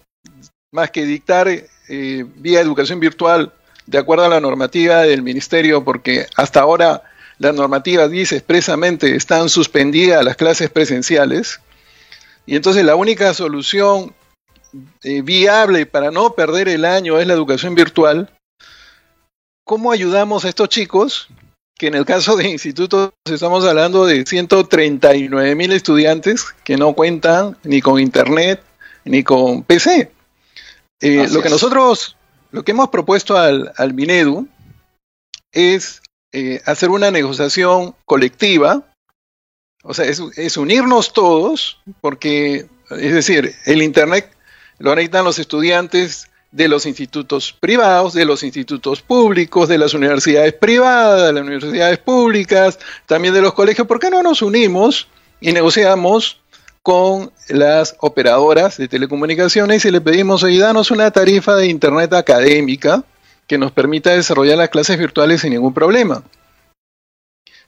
más 0.72 0.90
que 0.90 1.04
dictar 1.04 1.48
eh, 1.48 2.24
vía 2.36 2.60
educación 2.60 3.00
virtual 3.00 3.52
de 3.86 3.98
acuerdo 3.98 4.24
a 4.24 4.28
la 4.28 4.40
normativa 4.40 5.02
del 5.02 5.22
ministerio, 5.22 5.84
porque 5.84 6.26
hasta 6.36 6.60
ahora 6.60 7.02
la 7.38 7.52
normativa 7.52 8.06
dice 8.06 8.36
expresamente 8.36 9.16
están 9.16 9.48
suspendidas 9.48 10.24
las 10.24 10.36
clases 10.36 10.70
presenciales, 10.70 11.60
y 12.46 12.56
entonces 12.56 12.84
la 12.84 12.96
única 12.96 13.32
solución 13.34 14.14
eh, 15.02 15.22
viable 15.22 15.86
para 15.86 16.10
no 16.10 16.34
perder 16.34 16.68
el 16.68 16.84
año 16.84 17.18
es 17.18 17.26
la 17.26 17.34
educación 17.34 17.74
virtual. 17.74 18.30
¿Cómo 19.64 19.92
ayudamos 19.92 20.44
a 20.44 20.48
estos 20.48 20.68
chicos? 20.68 21.28
Que 21.76 21.88
en 21.88 21.94
el 21.94 22.04
caso 22.04 22.36
de 22.36 22.48
institutos 22.48 23.10
estamos 23.24 23.64
hablando 23.64 24.04
de 24.06 24.24
139 24.26 25.54
mil 25.54 25.72
estudiantes 25.72 26.46
que 26.64 26.76
no 26.76 26.92
cuentan 26.92 27.56
ni 27.64 27.80
con 27.80 27.98
internet 27.98 28.62
ni 29.04 29.24
con 29.24 29.62
PC. 29.62 30.12
Eh, 31.00 31.28
lo 31.30 31.42
que 31.42 31.48
nosotros, 31.48 32.16
lo 32.50 32.62
que 32.62 32.72
hemos 32.72 32.90
propuesto 32.90 33.36
al, 33.36 33.94
Minedu 33.94 34.46
es 35.52 36.02
eh, 36.32 36.60
hacer 36.66 36.90
una 36.90 37.10
negociación 37.10 37.94
colectiva 38.04 38.89
o 39.82 39.94
sea, 39.94 40.04
es, 40.06 40.56
unirnos 40.56 41.12
todos, 41.12 41.78
porque, 42.00 42.66
es 42.90 43.14
decir, 43.14 43.54
el 43.64 43.82
Internet 43.82 44.30
lo 44.78 44.94
necesitan 44.94 45.24
los 45.24 45.38
estudiantes 45.38 46.28
de 46.52 46.68
los 46.68 46.84
institutos 46.84 47.52
privados, 47.58 48.12
de 48.12 48.24
los 48.24 48.42
institutos 48.42 49.02
públicos, 49.02 49.68
de 49.68 49.78
las 49.78 49.94
universidades 49.94 50.52
privadas, 50.52 51.28
de 51.28 51.32
las 51.32 51.42
universidades 51.42 51.98
públicas, 51.98 52.78
también 53.06 53.32
de 53.34 53.40
los 53.40 53.54
colegios. 53.54 53.86
¿Por 53.86 54.00
qué 54.00 54.10
no 54.10 54.22
nos 54.22 54.42
unimos 54.42 55.08
y 55.40 55.52
negociamos 55.52 56.40
con 56.82 57.30
las 57.48 57.96
operadoras 58.00 58.76
de 58.78 58.88
telecomunicaciones 58.88 59.84
y 59.84 59.90
le 59.90 60.00
pedimos, 60.00 60.42
oye, 60.42 60.58
danos 60.58 60.90
una 60.90 61.10
tarifa 61.10 61.54
de 61.56 61.68
Internet 61.68 62.12
académica 62.14 63.04
que 63.46 63.58
nos 63.58 63.72
permita 63.72 64.10
desarrollar 64.10 64.58
las 64.58 64.70
clases 64.70 64.98
virtuales 64.98 65.42
sin 65.42 65.52
ningún 65.52 65.72
problema? 65.72 66.22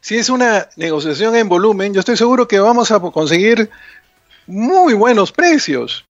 Si 0.02 0.18
es 0.18 0.28
una 0.28 0.68
negociación 0.76 1.36
en 1.36 1.48
volumen, 1.48 1.94
yo 1.94 2.00
estoy 2.00 2.16
seguro 2.16 2.48
que 2.48 2.58
vamos 2.58 2.90
a 2.90 3.00
conseguir 3.00 3.70
muy 4.48 4.94
buenos 4.94 5.30
precios. 5.30 6.04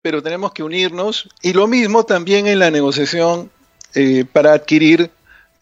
Pero 0.00 0.22
tenemos 0.22 0.52
que 0.52 0.62
unirnos 0.62 1.28
y 1.42 1.52
lo 1.52 1.66
mismo 1.66 2.04
también 2.04 2.46
en 2.46 2.60
la 2.60 2.70
negociación 2.70 3.50
eh, 3.94 4.24
para 4.24 4.52
adquirir 4.52 5.10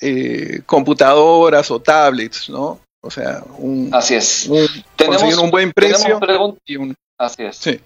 eh, 0.00 0.60
computadoras 0.66 1.70
o 1.70 1.80
tablets, 1.80 2.50
¿no? 2.50 2.78
O 3.00 3.10
sea, 3.10 3.42
un, 3.56 3.88
Así 3.94 4.14
es. 4.14 4.50
conseguir 4.96 5.38
un 5.38 5.50
buen 5.50 5.72
precio. 5.72 6.20
Y 6.66 6.76
un, 6.76 6.94
Así 7.18 7.42
es. 7.42 7.56
Sí 7.56 7.80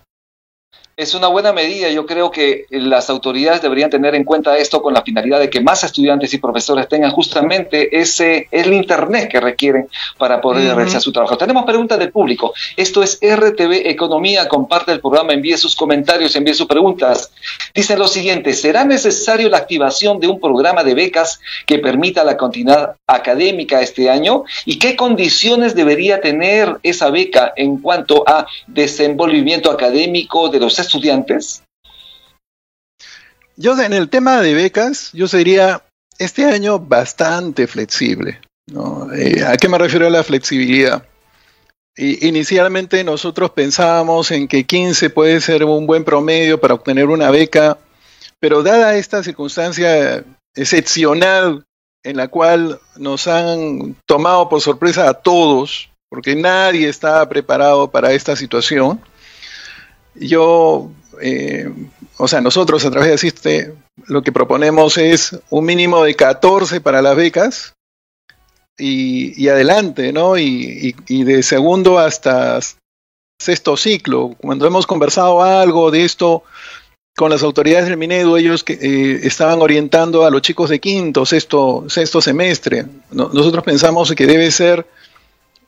es 1.01 1.15
una 1.15 1.29
buena 1.29 1.55
medida. 1.55 1.89
Yo 1.89 2.05
creo 2.05 2.31
que 2.31 2.67
las 2.69 3.09
autoridades 3.09 3.63
deberían 3.63 3.89
tener 3.89 4.15
en 4.15 4.23
cuenta 4.23 4.59
esto 4.59 4.83
con 4.83 4.93
la 4.93 5.01
finalidad 5.01 5.41
de 5.41 5.49
que 5.49 5.59
más 5.59 5.83
estudiantes 5.83 6.35
y 6.35 6.39
profesores 6.39 6.89
tengan 6.89 7.11
justamente 7.11 7.99
ese 7.99 8.49
el 8.51 8.75
internet 8.75 9.31
que 9.31 9.41
requieren 9.41 9.89
para 10.19 10.43
poder 10.43 10.75
realizar 10.77 11.01
su 11.01 11.11
trabajo. 11.11 11.39
Tenemos 11.39 11.65
preguntas 11.65 11.99
del 11.99 12.13
público. 12.13 12.53
Esto 12.77 13.03
es 13.03 13.19
RTV 13.23 13.89
Economía. 13.89 14.47
Comparte 14.47 14.93
el 14.93 15.01
programa, 15.01 15.33
envíe 15.33 15.57
sus 15.57 15.75
comentarios, 15.75 16.37
envíe 16.37 16.53
sus 16.53 16.67
preguntas. 16.67 17.33
Dicen 17.75 17.99
lo 17.99 18.07
siguiente: 18.07 18.53
¿será 18.53 18.85
necesario 18.85 19.49
la 19.49 19.57
activación 19.57 20.21
de 20.21 20.29
un 20.29 20.39
programa 20.39 20.85
de 20.85 20.93
becas 20.93 21.41
que 21.65 21.79
permita 21.79 22.25
la 22.25 22.37
continuidad 22.37 22.97
académica 23.07 23.81
este 23.81 24.11
año? 24.11 24.45
¿Y 24.67 24.79
qué 24.79 24.97
condiciones 24.97 25.75
debería 25.75 26.21
tener 26.21 26.77
esa 26.83 27.09
beca 27.09 27.55
en 27.57 27.79
cuanto 27.79 28.23
a 28.27 28.47
desenvolvimiento 28.67 29.71
académico 29.71 30.51
de 30.51 30.61
los 30.61 30.79
estudiantes? 30.79 30.90
Estudiantes? 30.95 31.63
Yo 33.57 33.79
en 33.81 33.93
el 33.93 34.09
tema 34.09 34.41
de 34.41 34.55
becas, 34.55 35.11
yo 35.13 35.29
sería 35.29 35.85
este 36.19 36.45
año 36.45 36.79
bastante 36.79 37.67
flexible. 37.67 38.41
Eh, 39.15 39.45
¿A 39.45 39.57
qué 39.57 39.69
me 39.69 39.79
refiero 39.79 40.07
a 40.07 40.11
la 40.11 40.25
flexibilidad? 40.25 41.07
inicialmente 41.97 43.05
nosotros 43.05 43.51
pensábamos 43.51 44.31
en 44.31 44.49
que 44.49 44.65
15 44.65 45.11
puede 45.11 45.39
ser 45.43 45.65
un 45.65 45.87
buen 45.87 46.03
promedio 46.03 46.59
para 46.59 46.73
obtener 46.73 47.07
una 47.07 47.31
beca, 47.31 47.77
pero 48.39 48.63
dada 48.63 48.97
esta 48.97 49.23
circunstancia 49.23 50.25
excepcional 50.55 51.65
en 52.03 52.17
la 52.17 52.29
cual 52.29 52.81
nos 52.97 53.27
han 53.27 53.97
tomado 54.07 54.49
por 54.49 54.63
sorpresa 54.63 55.11
a 55.11 55.15
todos, 55.15 55.91
porque 56.09 56.35
nadie 56.35 56.89
estaba 56.89 57.29
preparado 57.29 57.91
para 57.91 58.13
esta 58.13 58.35
situación, 58.35 59.01
yo, 60.21 60.91
eh, 61.21 61.73
o 62.19 62.29
sea, 62.29 62.41
nosotros 62.41 62.85
a 62.85 62.91
través 62.91 63.09
de 63.09 63.15
Asiste 63.15 63.75
lo 64.07 64.23
que 64.23 64.33
proponemos 64.33 64.99
es 64.99 65.39
un 65.51 65.65
mínimo 65.65 66.05
de 66.05 66.15
14 66.15 66.81
para 66.81 67.03
las 67.03 67.17
becas 67.17 67.73
y, 68.79 69.49
adelante, 69.49 70.13
¿no? 70.13 70.39
Y, 70.39 70.95
de 71.09 71.43
segundo 71.43 71.99
hasta 71.99 72.61
sexto 73.39 73.77
ciclo. 73.77 74.35
Cuando 74.41 74.67
hemos 74.67 74.87
conversado 74.87 75.43
algo 75.43 75.91
de 75.91 76.05
esto 76.05 76.45
con 77.17 77.31
las 77.31 77.43
autoridades 77.43 77.87
del 77.87 77.97
Minedo, 77.97 78.37
ellos 78.37 78.65
que, 78.65 78.75
eh, 78.75 79.21
estaban 79.25 79.61
orientando 79.61 80.25
a 80.25 80.31
los 80.31 80.43
chicos 80.43 80.71
de 80.71 80.81
quinto, 80.81 81.27
sexto, 81.27 81.85
sexto 81.89 82.21
semestre. 82.21 82.87
nosotros 83.11 83.65
pensamos 83.65 84.13
que 84.15 84.27
debe 84.27 84.51
ser 84.51 84.87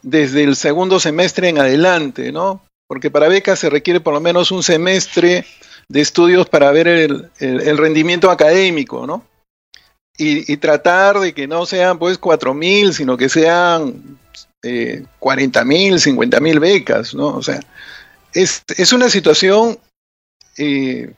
desde 0.03 0.43
el 0.43 0.57
segundo 0.57 0.99
semestre 0.99 1.49
en 1.49 1.59
adelante, 1.59 2.33
¿no? 2.33 2.63
Porque 2.93 3.11
para 3.11 3.29
becas 3.29 3.59
se 3.59 3.71
requiere 3.71 4.01
por 4.01 4.13
lo 4.13 4.21
menos 4.21 4.51
un 4.51 4.63
semestre 4.63 5.47
de 5.89 6.01
estudios 6.03 6.47
para 6.47 6.71
ver 6.73 6.89
el 6.89 7.79
rendimiento 7.79 8.31
académico, 8.31 9.07
¿no? 9.07 9.25
y, 10.19 10.57
tratar 10.59 11.19
de 11.21 11.33
que 11.33 11.47
no 11.47 11.67
sean 11.67 11.99
pues 11.99 12.19
cuatro 12.19 12.55
mil, 12.55 12.93
sino 12.93 13.17
que 13.17 13.29
sean 13.29 14.19
eh, 14.63 15.05
40 15.19 15.65
mil, 15.65 15.99
50 15.99 16.41
mil 16.41 16.61
becas, 16.61 17.15
¿no? 17.15 17.29
O 17.29 17.43
sea, 17.43 17.61
es, 18.33 18.63
es 18.77 18.93
una 18.93 19.09
situación 19.09 19.79
eh, 20.59 21.15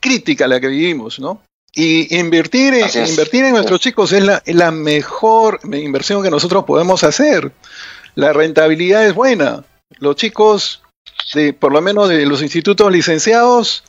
crítica 0.00 0.46
la 0.46 0.60
que 0.60 0.68
vivimos, 0.68 1.18
¿no? 1.18 1.40
Y 1.74 2.16
invertir, 2.16 2.74
en, 2.74 3.08
invertir 3.08 3.44
en 3.44 3.54
nuestros 3.54 3.80
chicos 3.80 4.12
es 4.12 4.22
la, 4.22 4.40
la 4.46 4.70
mejor 4.70 5.58
inversión 5.64 6.22
que 6.22 6.30
nosotros 6.30 6.64
podemos 6.64 7.02
hacer. 7.02 7.50
La 8.14 8.32
rentabilidad 8.32 9.04
es 9.04 9.14
buena. 9.14 9.64
Los 9.98 10.14
chicos, 10.14 10.83
de, 11.34 11.52
por 11.52 11.72
lo 11.72 11.80
menos 11.80 12.08
de 12.08 12.26
los 12.26 12.42
institutos 12.42 12.90
licenciados, 12.90 13.84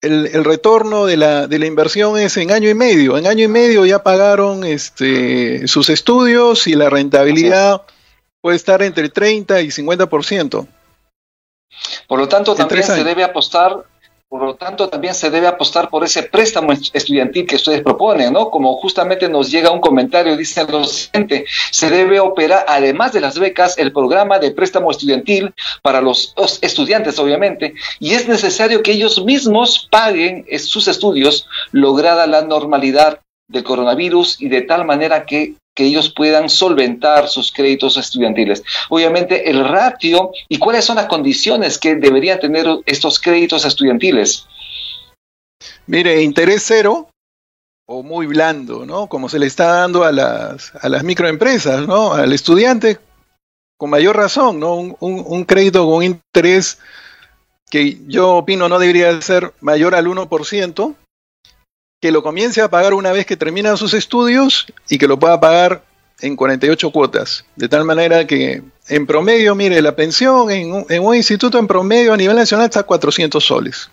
el, 0.00 0.44
retorno 0.44 1.06
de 1.06 1.16
la, 1.16 1.46
de 1.46 1.58
la, 1.58 1.66
inversión 1.66 2.18
es 2.18 2.36
en 2.36 2.50
año 2.50 2.68
y 2.68 2.74
medio. 2.74 3.16
En 3.16 3.26
año 3.26 3.44
y 3.44 3.48
medio 3.48 3.86
ya 3.86 4.02
pagaron 4.02 4.64
este, 4.64 5.66
sus 5.66 5.88
estudios 5.88 6.66
y 6.66 6.74
la 6.74 6.90
rentabilidad 6.90 7.82
puede 8.42 8.56
estar 8.56 8.82
entre 8.82 9.08
30 9.08 9.62
y 9.62 9.68
50%. 9.68 10.66
Por 12.06 12.18
lo 12.18 12.28
tanto, 12.28 12.54
también 12.54 12.84
se 12.84 13.02
debe 13.02 13.24
apostar 13.24 13.84
por 14.34 14.42
lo 14.42 14.56
tanto, 14.56 14.88
también 14.88 15.14
se 15.14 15.30
debe 15.30 15.46
apostar 15.46 15.88
por 15.88 16.02
ese 16.02 16.24
préstamo 16.24 16.72
estudiantil 16.72 17.46
que 17.46 17.54
ustedes 17.54 17.82
proponen, 17.82 18.32
¿no? 18.32 18.50
Como 18.50 18.74
justamente 18.78 19.28
nos 19.28 19.48
llega 19.48 19.70
un 19.70 19.80
comentario, 19.80 20.36
dice 20.36 20.64
lo 20.64 20.82
siguiente, 20.82 21.46
se 21.70 21.88
debe 21.88 22.18
operar, 22.18 22.64
además 22.66 23.12
de 23.12 23.20
las 23.20 23.38
becas, 23.38 23.78
el 23.78 23.92
programa 23.92 24.40
de 24.40 24.50
préstamo 24.50 24.90
estudiantil 24.90 25.54
para 25.82 26.00
los 26.00 26.34
estudiantes, 26.62 27.16
obviamente, 27.20 27.74
y 28.00 28.14
es 28.14 28.26
necesario 28.26 28.82
que 28.82 28.90
ellos 28.90 29.24
mismos 29.24 29.86
paguen 29.88 30.44
sus 30.58 30.88
estudios, 30.88 31.46
lograda 31.70 32.26
la 32.26 32.42
normalidad 32.42 33.20
del 33.46 33.62
coronavirus 33.62 34.42
y 34.42 34.48
de 34.48 34.62
tal 34.62 34.84
manera 34.84 35.26
que 35.26 35.54
que 35.74 35.84
ellos 35.84 36.10
puedan 36.10 36.48
solventar 36.48 37.28
sus 37.28 37.52
créditos 37.52 37.96
estudiantiles. 37.96 38.62
Obviamente 38.88 39.50
el 39.50 39.68
ratio 39.68 40.30
y 40.48 40.58
cuáles 40.58 40.84
son 40.84 40.96
las 40.96 41.06
condiciones 41.06 41.78
que 41.78 41.96
deberían 41.96 42.38
tener 42.38 42.66
estos 42.86 43.18
créditos 43.18 43.64
estudiantiles. 43.64 44.46
Mire, 45.86 46.22
interés 46.22 46.62
cero 46.66 47.08
o 47.86 48.02
muy 48.02 48.26
blando, 48.26 48.86
¿no? 48.86 49.08
Como 49.08 49.28
se 49.28 49.38
le 49.38 49.46
está 49.46 49.66
dando 49.66 50.04
a 50.04 50.12
las, 50.12 50.72
a 50.80 50.88
las 50.88 51.02
microempresas, 51.02 51.86
¿no? 51.86 52.14
Al 52.14 52.32
estudiante, 52.32 52.98
con 53.76 53.90
mayor 53.90 54.16
razón, 54.16 54.60
¿no? 54.60 54.76
Un, 54.76 54.96
un 55.00 55.44
crédito 55.44 55.84
con 55.86 56.02
interés 56.02 56.78
que 57.70 57.98
yo 58.06 58.36
opino 58.36 58.68
no 58.68 58.78
debería 58.78 59.20
ser 59.20 59.52
mayor 59.60 59.94
al 59.94 60.06
1%, 60.06 60.94
que 62.04 62.12
lo 62.12 62.22
comience 62.22 62.60
a 62.60 62.68
pagar 62.68 62.92
una 62.92 63.12
vez 63.12 63.24
que 63.24 63.34
termina 63.34 63.78
sus 63.78 63.94
estudios 63.94 64.66
y 64.90 64.98
que 64.98 65.08
lo 65.08 65.18
pueda 65.18 65.40
pagar 65.40 65.82
en 66.20 66.36
48 66.36 66.90
cuotas. 66.90 67.46
De 67.56 67.66
tal 67.66 67.86
manera 67.86 68.26
que 68.26 68.62
en 68.88 69.06
promedio, 69.06 69.54
mire, 69.54 69.80
la 69.80 69.96
pensión 69.96 70.50
en 70.50 71.02
un, 71.02 71.16
instituto 71.16 71.58
en 71.58 71.66
promedio 71.66 72.12
a 72.12 72.18
nivel 72.18 72.36
nacional 72.36 72.66
está 72.66 72.80
a 72.80 72.82
400 72.82 73.42
soles. 73.42 73.88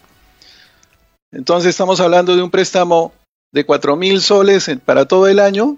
Entonces 1.32 1.70
estamos 1.70 2.02
hablando 2.02 2.36
de 2.36 2.44
un 2.44 2.52
préstamo 2.52 3.14
de 3.54 3.66
4 3.66 3.96
mil 3.96 4.20
soles 4.20 4.70
para 4.84 5.06
todo 5.06 5.30
el 5.30 5.40
año. 5.40 5.78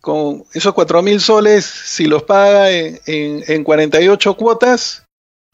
Con 0.00 0.44
esos 0.52 0.72
4 0.72 1.02
mil 1.02 1.20
soles, 1.20 1.64
si 1.64 2.04
los 2.04 2.22
paga 2.22 2.70
en, 2.70 3.00
en 3.06 3.64
48 3.64 4.36
cuotas, 4.36 5.02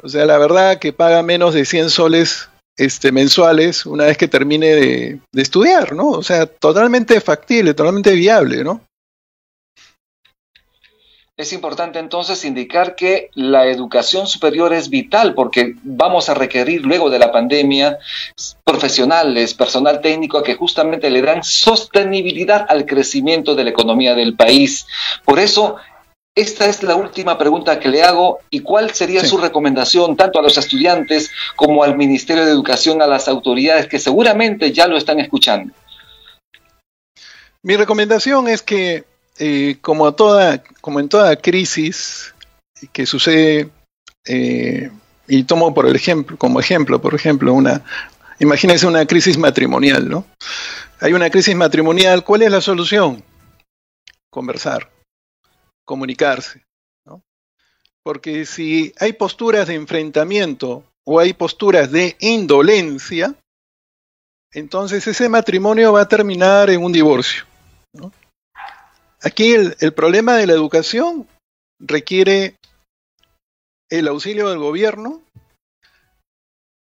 o 0.02 0.10
sea, 0.10 0.26
la 0.26 0.36
verdad 0.36 0.78
que 0.78 0.92
paga 0.92 1.22
menos 1.22 1.54
de 1.54 1.64
100 1.64 1.88
soles 1.88 2.50
este, 2.76 3.12
mensuales 3.12 3.86
una 3.86 4.04
vez 4.04 4.16
que 4.16 4.28
termine 4.28 4.66
de, 4.68 5.20
estudiar, 5.34 5.92
¿no? 5.92 6.10
O 6.10 6.22
sea, 6.22 6.46
totalmente 6.46 7.20
factible, 7.20 7.74
totalmente 7.74 8.12
viable, 8.12 8.64
¿no? 8.64 8.80
Es 11.34 11.52
importante 11.54 11.98
entonces 11.98 12.44
indicar 12.44 12.94
que 12.94 13.30
la 13.34 13.66
educación 13.66 14.26
superior 14.26 14.72
es 14.74 14.90
vital 14.90 15.34
porque 15.34 15.74
vamos 15.82 16.28
a 16.28 16.34
requerir 16.34 16.84
luego 16.84 17.08
de 17.08 17.18
la 17.18 17.32
pandemia 17.32 17.98
profesionales, 18.62 19.54
personal 19.54 20.00
técnico 20.02 20.42
que 20.42 20.54
justamente 20.54 21.10
le 21.10 21.22
dan 21.22 21.42
sostenibilidad 21.42 22.66
al 22.68 22.84
crecimiento 22.84 23.54
de 23.54 23.64
la 23.64 23.70
economía 23.70 24.14
del 24.14 24.36
país. 24.36 24.86
Por 25.24 25.40
eso 25.40 25.76
esta 26.34 26.66
es 26.66 26.82
la 26.82 26.96
última 26.96 27.36
pregunta 27.36 27.78
que 27.78 27.90
le 27.90 28.02
hago 28.02 28.40
y 28.48 28.60
cuál 28.60 28.94
sería 28.94 29.22
su 29.24 29.36
recomendación 29.36 30.16
tanto 30.16 30.38
a 30.38 30.42
los 30.42 30.56
estudiantes 30.56 31.30
como 31.56 31.84
al 31.84 31.96
Ministerio 31.96 32.46
de 32.46 32.50
Educación, 32.50 33.02
a 33.02 33.06
las 33.06 33.28
autoridades 33.28 33.86
que 33.86 33.98
seguramente 33.98 34.72
ya 34.72 34.86
lo 34.86 34.96
están 34.96 35.20
escuchando. 35.20 35.74
Mi 37.62 37.76
recomendación 37.76 38.48
es 38.48 38.62
que, 38.62 39.04
eh, 39.38 39.76
como, 39.82 40.14
toda, 40.14 40.62
como 40.80 41.00
en 41.00 41.10
toda 41.10 41.36
crisis 41.36 42.34
que 42.92 43.04
sucede, 43.04 43.68
eh, 44.26 44.90
y 45.28 45.44
tomo 45.44 45.74
por 45.74 45.86
el 45.86 45.94
ejemplo, 45.94 46.38
como 46.38 46.60
ejemplo, 46.60 47.00
por 47.00 47.14
ejemplo, 47.14 47.52
una, 47.52 47.82
imagínense 48.40 48.86
una 48.86 49.06
crisis 49.06 49.36
matrimonial, 49.36 50.08
¿no? 50.08 50.24
Hay 50.98 51.12
una 51.12 51.28
crisis 51.28 51.54
matrimonial, 51.54 52.24
¿cuál 52.24 52.42
es 52.42 52.50
la 52.50 52.60
solución? 52.60 53.22
Conversar 54.30 54.88
comunicarse. 55.84 56.64
¿no? 57.04 57.22
Porque 58.02 58.46
si 58.46 58.92
hay 58.98 59.12
posturas 59.12 59.68
de 59.68 59.74
enfrentamiento 59.74 60.84
o 61.04 61.18
hay 61.18 61.32
posturas 61.32 61.90
de 61.90 62.16
indolencia, 62.20 63.34
entonces 64.52 65.06
ese 65.06 65.28
matrimonio 65.28 65.92
va 65.92 66.02
a 66.02 66.08
terminar 66.08 66.70
en 66.70 66.82
un 66.82 66.92
divorcio. 66.92 67.44
Aquí 69.22 69.54
el, 69.54 69.92
problema 69.92 70.36
de 70.36 70.46
la 70.46 70.52
educación 70.52 71.28
requiere 71.78 72.56
el 73.88 74.08
auxilio 74.08 74.48
del 74.48 74.58
gobierno, 74.58 75.22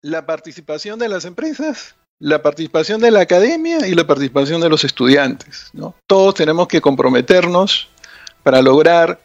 la 0.02 0.24
participación 0.24 1.00
de 1.00 1.08
las 1.08 1.24
empresas, 1.24 1.96
la 2.20 2.40
participación 2.42 3.00
de 3.00 3.10
la 3.10 3.20
academia 3.20 3.86
y 3.88 3.94
la 3.94 4.06
participación 4.06 4.60
de 4.60 4.68
los 4.68 4.84
estudiantes. 4.84 5.72
Todos 6.06 6.34
tenemos 6.34 6.68
que 6.68 6.80
comprometernos 6.80 7.88
para 8.48 8.62
lograr 8.62 9.20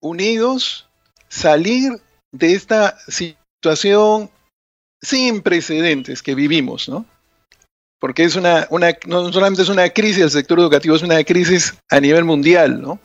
unidos 0.00 0.86
salir 1.28 2.00
de 2.30 2.52
esta 2.54 2.96
situación 3.08 4.30
sin 5.02 5.42
precedentes 5.42 6.22
que 6.22 6.36
vivimos, 6.36 6.88
¿no? 6.88 7.04
Porque 7.98 8.22
es 8.22 8.36
una, 8.36 8.68
una, 8.70 8.96
no 9.08 9.32
solamente 9.32 9.62
es 9.62 9.68
una 9.68 9.90
crisis 9.90 10.18
del 10.18 10.30
sector 10.30 10.60
educativo, 10.60 10.94
es 10.94 11.02
una 11.02 11.24
crisis 11.24 11.74
a 11.90 11.98
nivel 11.98 12.24
mundial, 12.24 12.80
¿no? 12.80 13.00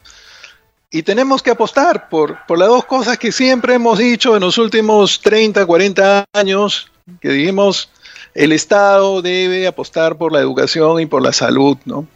Y 0.92 1.02
tenemos 1.02 1.42
que 1.42 1.50
apostar 1.50 2.10
por, 2.10 2.46
por 2.46 2.60
las 2.60 2.68
dos 2.68 2.86
cosas 2.86 3.18
que 3.18 3.32
siempre 3.32 3.74
hemos 3.74 3.98
dicho 3.98 4.36
en 4.36 4.42
los 4.42 4.60
últimos 4.60 5.20
30, 5.20 5.66
40 5.66 6.26
años, 6.32 6.92
que 7.20 7.30
dijimos, 7.30 7.90
el 8.36 8.52
Estado 8.52 9.24
debe 9.24 9.66
apostar 9.66 10.16
por 10.16 10.32
la 10.32 10.42
educación 10.42 11.00
y 11.00 11.08
por 11.08 11.24
la 11.24 11.34
salud, 11.34 11.76
¿no? 11.86 12.08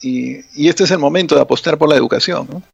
Y, 0.00 0.68
este 0.68 0.84
es 0.84 0.90
el 0.90 0.98
momento 0.98 1.34
de 1.34 1.40
apostar 1.40 1.78
por 1.78 1.88
la 1.88 1.96
educación. 1.96 2.64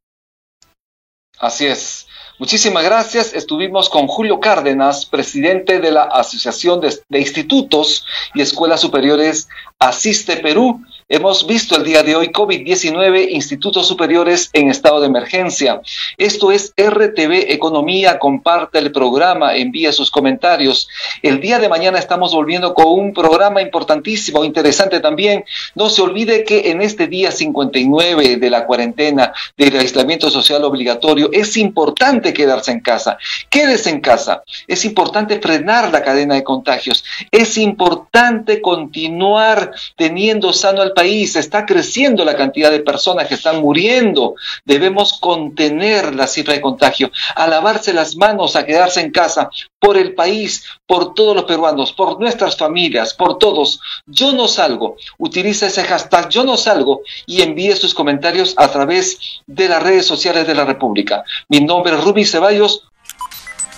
Así 1.38 1.66
es. 1.66 2.06
Muchísimas 2.38 2.84
gracias. 2.84 3.34
Estuvimos 3.34 3.88
con 3.90 4.06
Julio 4.06 4.40
Cárdenas, 4.40 5.04
presidente 5.04 5.78
de 5.78 5.90
la 5.90 6.04
Asociación 6.04 6.80
de, 6.80 7.18
Institutos 7.18 8.06
y 8.34 8.40
Escuelas 8.40 8.80
Superiores 8.80 9.48
Asiste 9.78 10.36
Perú. 10.38 10.82
Hemos 11.12 11.44
visto 11.44 11.74
el 11.74 11.82
día 11.82 12.04
de 12.04 12.14
hoy 12.14 12.28
COVID-19, 12.28 13.30
institutos 13.30 13.88
superiores 13.88 14.48
en 14.52 14.70
estado 14.70 15.00
de 15.00 15.08
emergencia. 15.08 15.82
Esto 16.16 16.52
es 16.52 16.72
RTV 16.76 17.50
Economía, 17.50 18.20
comparte 18.20 18.78
el 18.78 18.92
programa, 18.92 19.56
envía 19.56 19.92
sus 19.92 20.08
comentarios. 20.08 20.86
El 21.20 21.40
día 21.40 21.58
de 21.58 21.68
mañana 21.68 21.98
estamos 21.98 22.32
volviendo 22.32 22.74
con 22.74 22.86
un 22.86 23.12
programa 23.12 23.60
importantísimo, 23.60 24.44
interesante 24.44 25.00
también. 25.00 25.44
No 25.74 25.90
se 25.90 26.00
olvide 26.00 26.44
que 26.44 26.70
en 26.70 26.80
este 26.80 27.08
día 27.08 27.32
59 27.32 28.36
de 28.36 28.50
la 28.50 28.64
cuarentena, 28.64 29.32
del 29.56 29.76
aislamiento 29.78 30.30
social 30.30 30.62
obligatorio, 30.62 31.28
es 31.32 31.56
importante 31.56 32.32
quedarse 32.32 32.70
en 32.70 32.82
casa. 32.82 33.18
Quédese 33.48 33.90
en 33.90 34.00
casa. 34.00 34.44
Es 34.68 34.84
importante 34.84 35.40
frenar 35.40 35.90
la 35.90 36.04
cadena 36.04 36.36
de 36.36 36.44
contagios. 36.44 37.04
Es 37.32 37.58
importante 37.58 38.62
continuar 38.62 39.72
teniendo 39.96 40.52
sano 40.52 40.82
al 40.82 40.92
país, 40.92 40.99
está 41.04 41.66
creciendo 41.66 42.24
la 42.24 42.36
cantidad 42.36 42.70
de 42.70 42.80
personas 42.80 43.26
que 43.28 43.34
están 43.34 43.60
muriendo. 43.60 44.34
Debemos 44.64 45.18
contener 45.20 46.14
la 46.14 46.26
cifra 46.26 46.54
de 46.54 46.60
contagio, 46.60 47.10
a 47.34 47.46
lavarse 47.46 47.92
las 47.92 48.16
manos, 48.16 48.56
a 48.56 48.66
quedarse 48.66 49.00
en 49.00 49.10
casa, 49.10 49.50
por 49.78 49.96
el 49.96 50.14
país, 50.14 50.64
por 50.86 51.14
todos 51.14 51.34
los 51.34 51.44
peruanos, 51.44 51.92
por 51.92 52.20
nuestras 52.20 52.56
familias, 52.56 53.14
por 53.14 53.38
todos. 53.38 53.80
Yo 54.06 54.32
no 54.32 54.46
salgo. 54.46 54.96
Utiliza 55.18 55.66
ese 55.66 55.84
hashtag 55.84 56.28
yo 56.28 56.44
no 56.44 56.56
salgo 56.56 57.02
y 57.26 57.42
envíe 57.42 57.74
sus 57.76 57.94
comentarios 57.94 58.54
a 58.56 58.68
través 58.68 59.18
de 59.46 59.68
las 59.68 59.82
redes 59.82 60.06
sociales 60.06 60.46
de 60.46 60.54
la 60.54 60.64
República. 60.64 61.24
Mi 61.48 61.60
nombre 61.60 61.94
es 61.94 62.04
Ruby 62.04 62.24
Ceballos. 62.24 62.84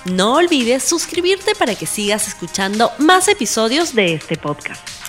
No 0.04 0.34
olvides 0.34 0.82
suscribirte 0.82 1.54
para 1.54 1.76
que 1.76 1.86
sigas 1.86 2.26
escuchando 2.26 2.90
más 2.98 3.28
episodios 3.28 3.94
de 3.94 4.14
este 4.14 4.36
podcast. 4.36 5.01